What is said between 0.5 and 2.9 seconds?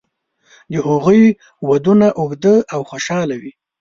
د هغوی ودونه اوږده او